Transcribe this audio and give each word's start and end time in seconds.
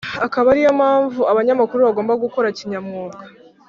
Akaba 0.25 0.47
ari 0.53 0.61
yo 0.65 0.71
mpamvu 0.79 1.21
abanyamakuru 1.31 1.81
bagomba 1.87 2.21
gukora 2.23 2.47
kinyamwuga 2.57 3.17